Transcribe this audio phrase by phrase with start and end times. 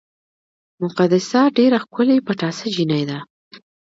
[0.83, 3.19] مقدسه ډېره ښکلې پټاسه جینۍ ده